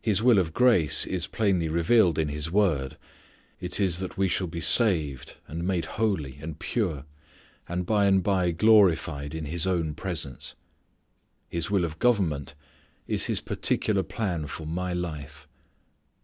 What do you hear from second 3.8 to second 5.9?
is that we shall be saved, and made